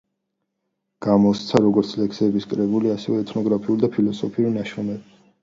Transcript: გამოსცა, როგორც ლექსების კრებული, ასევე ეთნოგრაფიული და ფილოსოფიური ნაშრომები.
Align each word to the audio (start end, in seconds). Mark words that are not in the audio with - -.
გამოსცა, 1.05 1.61
როგორც 1.65 1.91
ლექსების 1.99 2.49
კრებული, 2.55 2.91
ასევე 2.95 3.21
ეთნოგრაფიული 3.27 3.85
და 3.85 3.93
ფილოსოფიური 3.99 4.57
ნაშრომები. 4.59 5.17